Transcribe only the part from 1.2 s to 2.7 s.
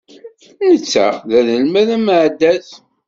d anelmad ameɛdaz.